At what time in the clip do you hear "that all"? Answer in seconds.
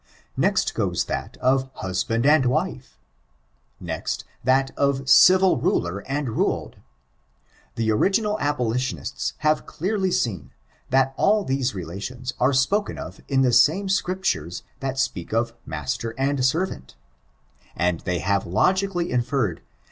10.89-11.43